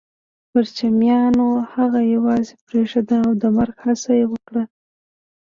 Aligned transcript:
پرچمیانو 0.51 1.47
هغه 1.73 2.01
يوازې 2.15 2.53
پرېښود 2.67 3.09
او 3.23 3.27
د 3.41 3.43
مرګ 3.57 3.75
هڅه 3.85 4.11
يې 4.19 4.25
وکړه 4.31 4.63